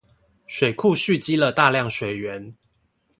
[0.47, 2.55] 水庫蓄積了大量水源